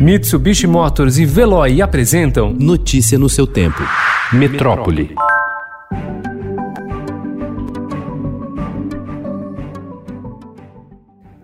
Mitsubishi 0.00 0.66
Motors 0.66 1.18
e 1.18 1.26
Veloy 1.26 1.82
apresentam 1.82 2.54
Notícia 2.54 3.18
no 3.18 3.28
seu 3.28 3.46
tempo. 3.46 3.82
Metrópole. 4.32 5.14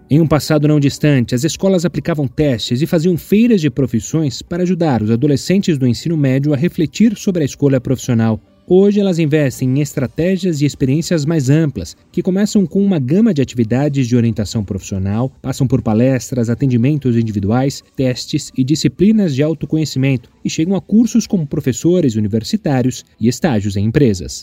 Em 0.08 0.22
um 0.22 0.26
passado 0.26 0.66
não 0.66 0.80
distante, 0.80 1.34
as 1.34 1.44
escolas 1.44 1.84
aplicavam 1.84 2.26
testes 2.26 2.80
e 2.80 2.86
faziam 2.86 3.18
feiras 3.18 3.60
de 3.60 3.68
profissões 3.68 4.40
para 4.40 4.62
ajudar 4.62 5.02
os 5.02 5.10
adolescentes 5.10 5.76
do 5.76 5.86
ensino 5.86 6.16
médio 6.16 6.54
a 6.54 6.56
refletir 6.56 7.14
sobre 7.14 7.42
a 7.42 7.44
escolha 7.44 7.78
profissional. 7.78 8.40
Hoje 8.68 8.98
elas 8.98 9.20
investem 9.20 9.68
em 9.68 9.80
estratégias 9.80 10.60
e 10.60 10.66
experiências 10.66 11.24
mais 11.24 11.48
amplas, 11.48 11.96
que 12.10 12.20
começam 12.20 12.66
com 12.66 12.84
uma 12.84 12.98
gama 12.98 13.32
de 13.32 13.40
atividades 13.40 14.08
de 14.08 14.16
orientação 14.16 14.64
profissional, 14.64 15.30
passam 15.40 15.68
por 15.68 15.80
palestras, 15.80 16.50
atendimentos 16.50 17.16
individuais, 17.16 17.80
testes 17.94 18.50
e 18.58 18.64
disciplinas 18.64 19.36
de 19.36 19.42
autoconhecimento 19.44 20.28
e 20.44 20.50
chegam 20.50 20.74
a 20.74 20.80
cursos 20.80 21.28
como 21.28 21.46
professores 21.46 22.16
universitários 22.16 23.04
e 23.20 23.28
estágios 23.28 23.76
em 23.76 23.84
empresas. 23.84 24.40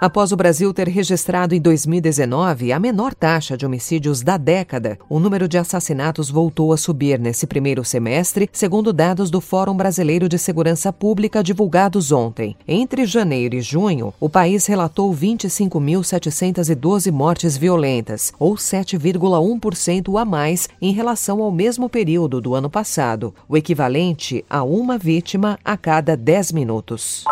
Após 0.00 0.30
o 0.30 0.36
Brasil 0.36 0.72
ter 0.72 0.86
registrado 0.86 1.56
em 1.56 1.60
2019 1.60 2.72
a 2.72 2.78
menor 2.78 3.12
taxa 3.12 3.56
de 3.56 3.66
homicídios 3.66 4.22
da 4.22 4.36
década, 4.36 4.96
o 5.08 5.18
número 5.18 5.48
de 5.48 5.58
assassinatos 5.58 6.30
voltou 6.30 6.72
a 6.72 6.76
subir 6.76 7.18
nesse 7.18 7.48
primeiro 7.48 7.84
semestre, 7.84 8.48
segundo 8.52 8.92
dados 8.92 9.28
do 9.28 9.40
Fórum 9.40 9.76
Brasileiro 9.76 10.28
de 10.28 10.38
Segurança 10.38 10.92
Pública 10.92 11.42
divulgados 11.42 12.12
ontem. 12.12 12.54
Entre 12.66 13.06
janeiro 13.06 13.56
e 13.56 13.60
junho, 13.60 14.14
o 14.20 14.28
país 14.28 14.66
relatou 14.66 15.12
25.712 15.12 17.10
mortes 17.10 17.56
violentas, 17.56 18.32
ou 18.38 18.54
7,1% 18.54 20.20
a 20.20 20.24
mais 20.24 20.68
em 20.80 20.92
relação 20.92 21.42
ao 21.42 21.50
mesmo 21.50 21.88
período 21.88 22.40
do 22.40 22.54
ano 22.54 22.70
passado, 22.70 23.34
o 23.48 23.56
equivalente 23.56 24.44
a 24.48 24.62
uma 24.62 24.96
vítima 24.96 25.58
a 25.64 25.76
cada 25.76 26.16
10 26.16 26.52
minutos. 26.52 27.24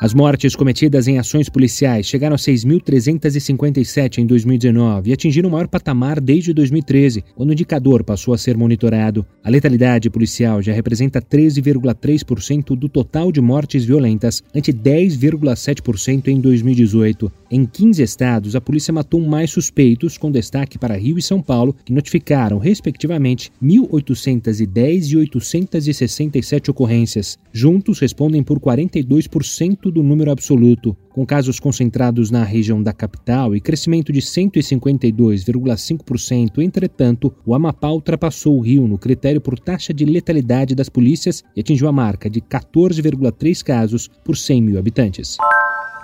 As 0.00 0.14
mortes 0.14 0.54
cometidas 0.54 1.08
em 1.08 1.18
ações 1.18 1.48
policiais 1.48 2.06
chegaram 2.06 2.36
a 2.36 2.38
6.357 2.38 4.18
em 4.18 4.26
2019 4.26 5.10
e 5.10 5.12
atingiram 5.12 5.48
o 5.48 5.52
maior 5.52 5.66
patamar 5.66 6.20
desde 6.20 6.52
2013, 6.52 7.24
quando 7.34 7.50
o 7.50 7.52
indicador 7.52 8.04
passou 8.04 8.32
a 8.32 8.38
ser 8.38 8.56
monitorado. 8.56 9.26
A 9.42 9.50
letalidade 9.50 10.08
policial 10.08 10.62
já 10.62 10.72
representa 10.72 11.20
13,3% 11.20 12.76
do 12.76 12.88
total 12.88 13.32
de 13.32 13.40
mortes 13.40 13.84
violentas, 13.84 14.40
ante 14.54 14.72
10,7% 14.72 16.28
em 16.28 16.40
2018. 16.40 17.32
Em 17.50 17.66
15 17.66 18.00
estados, 18.00 18.54
a 18.54 18.60
polícia 18.60 18.92
matou 18.92 19.20
mais 19.20 19.50
suspeitos, 19.50 20.16
com 20.16 20.30
destaque 20.30 20.78
para 20.78 20.96
Rio 20.96 21.18
e 21.18 21.22
São 21.22 21.42
Paulo, 21.42 21.74
que 21.84 21.92
notificaram, 21.92 22.58
respectivamente, 22.58 23.50
1.810 23.60 25.10
e 25.10 25.16
867 25.16 26.70
ocorrências. 26.70 27.36
Juntos, 27.52 27.98
respondem 27.98 28.44
por 28.44 28.60
42% 28.60 29.87
do 29.90 30.02
número 30.02 30.30
absoluto, 30.30 30.94
com 31.10 31.24
casos 31.26 31.58
concentrados 31.58 32.30
na 32.30 32.44
região 32.44 32.80
da 32.82 32.92
capital 32.92 33.56
e 33.56 33.60
crescimento 33.60 34.12
de 34.12 34.20
152,5%. 34.20 36.62
Entretanto, 36.62 37.34
o 37.44 37.54
Amapá 37.54 37.90
ultrapassou 37.90 38.58
o 38.58 38.60
Rio 38.60 38.86
no 38.86 38.98
critério 38.98 39.40
por 39.40 39.58
taxa 39.58 39.92
de 39.92 40.04
letalidade 40.04 40.72
das 40.74 40.88
polícias 40.88 41.42
e 41.56 41.60
atingiu 41.60 41.88
a 41.88 41.92
marca 41.92 42.30
de 42.30 42.40
14,3 42.40 43.62
casos 43.62 44.08
por 44.24 44.36
100 44.36 44.62
mil 44.62 44.78
habitantes. 44.78 45.36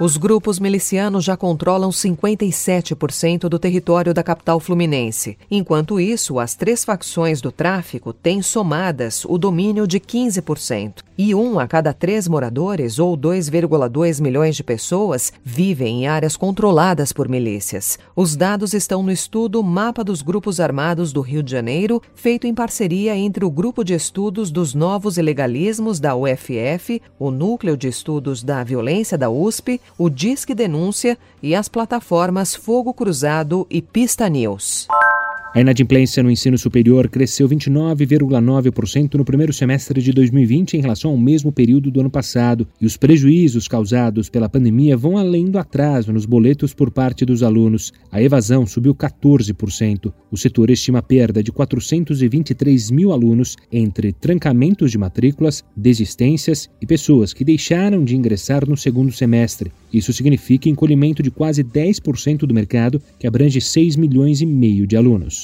Os 0.00 0.16
grupos 0.16 0.58
milicianos 0.58 1.24
já 1.24 1.36
controlam 1.36 1.90
57% 1.90 3.48
do 3.48 3.60
território 3.60 4.12
da 4.12 4.24
capital 4.24 4.58
fluminense. 4.58 5.38
Enquanto 5.48 6.00
isso, 6.00 6.40
as 6.40 6.56
três 6.56 6.84
facções 6.84 7.40
do 7.40 7.52
tráfico 7.52 8.12
têm 8.12 8.42
somadas 8.42 9.24
o 9.24 9.38
domínio 9.38 9.86
de 9.86 10.00
15%. 10.00 10.94
E 11.16 11.34
um 11.34 11.60
a 11.60 11.68
cada 11.68 11.92
três 11.92 12.26
moradores, 12.26 12.98
ou 12.98 13.16
2,2 13.16 14.20
milhões 14.20 14.56
de 14.56 14.64
pessoas, 14.64 15.32
vivem 15.44 16.02
em 16.02 16.06
áreas 16.08 16.36
controladas 16.36 17.12
por 17.12 17.28
milícias. 17.28 17.98
Os 18.16 18.34
dados 18.34 18.74
estão 18.74 19.02
no 19.02 19.12
estudo 19.12 19.62
Mapa 19.62 20.02
dos 20.02 20.22
Grupos 20.22 20.58
Armados 20.58 21.12
do 21.12 21.20
Rio 21.20 21.42
de 21.42 21.52
Janeiro, 21.52 22.02
feito 22.16 22.48
em 22.48 22.54
parceria 22.54 23.16
entre 23.16 23.44
o 23.44 23.50
Grupo 23.50 23.84
de 23.84 23.94
Estudos 23.94 24.50
dos 24.50 24.74
Novos 24.74 25.16
Ilegalismos 25.16 26.00
da 26.00 26.16
UFF, 26.16 27.00
o 27.18 27.30
Núcleo 27.30 27.76
de 27.76 27.86
Estudos 27.86 28.42
da 28.42 28.64
Violência 28.64 29.16
da 29.16 29.30
USP, 29.30 29.80
o 29.96 30.10
Disque 30.10 30.54
Denúncia 30.54 31.16
e 31.40 31.54
as 31.54 31.68
plataformas 31.68 32.56
Fogo 32.56 32.92
Cruzado 32.92 33.66
e 33.70 33.80
Pista 33.80 34.28
News. 34.28 34.88
A 35.54 35.60
inadimplência 35.60 36.20
no 36.20 36.32
ensino 36.32 36.58
superior 36.58 37.08
cresceu 37.08 37.48
29,9% 37.48 39.14
no 39.14 39.24
primeiro 39.24 39.52
semestre 39.52 40.02
de 40.02 40.10
2020 40.10 40.76
em 40.76 40.80
relação 40.80 41.12
ao 41.12 41.16
mesmo 41.16 41.52
período 41.52 41.92
do 41.92 42.00
ano 42.00 42.10
passado, 42.10 42.66
e 42.80 42.84
os 42.84 42.96
prejuízos 42.96 43.68
causados 43.68 44.28
pela 44.28 44.48
pandemia 44.48 44.96
vão 44.96 45.16
além 45.16 45.44
do 45.44 45.56
atraso 45.56 46.12
nos 46.12 46.26
boletos 46.26 46.74
por 46.74 46.90
parte 46.90 47.24
dos 47.24 47.44
alunos. 47.44 47.92
A 48.10 48.20
evasão 48.20 48.66
subiu 48.66 48.96
14%. 48.96 50.12
O 50.28 50.36
setor 50.36 50.70
estima 50.70 50.98
a 50.98 51.02
perda 51.02 51.40
de 51.40 51.52
423 51.52 52.90
mil 52.90 53.12
alunos 53.12 53.54
entre 53.70 54.12
trancamentos 54.12 54.90
de 54.90 54.98
matrículas, 54.98 55.62
desistências 55.76 56.68
e 56.82 56.86
pessoas 56.86 57.32
que 57.32 57.44
deixaram 57.44 58.04
de 58.04 58.16
ingressar 58.16 58.68
no 58.68 58.76
segundo 58.76 59.12
semestre. 59.12 59.70
Isso 59.92 60.12
significa 60.12 60.68
encolhimento 60.68 61.22
de 61.22 61.30
quase 61.30 61.62
10% 61.62 62.38
do 62.38 62.52
mercado, 62.52 63.00
que 63.20 63.28
abrange 63.28 63.60
6 63.60 63.94
milhões 63.94 64.40
e 64.40 64.46
meio 64.46 64.84
de 64.88 64.96
alunos. 64.96 65.43